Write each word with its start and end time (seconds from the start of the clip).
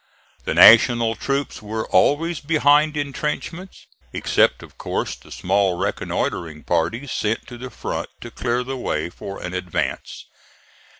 The 0.45 0.55
National 0.55 1.13
troops 1.13 1.61
were 1.61 1.87
always 1.89 2.39
behind 2.39 2.97
intrenchments, 2.97 3.85
except 4.11 4.63
of 4.63 4.75
course 4.79 5.13
the 5.15 5.31
small 5.31 5.77
reconnoitring 5.77 6.63
parties 6.63 7.11
sent 7.11 7.45
to 7.45 7.57
the 7.59 7.69
front 7.69 8.09
to 8.21 8.31
clear 8.31 8.63
the 8.63 8.77
way 8.77 9.11
for 9.11 9.39
an 9.43 9.53
advance. 9.53 10.25